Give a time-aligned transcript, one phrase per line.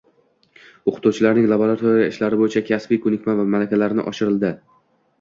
[0.91, 4.61] O‘qituvchilarning laboratoriya ishlari bo‘yicha kasbiy ko‘nikma va malakalari oshirilding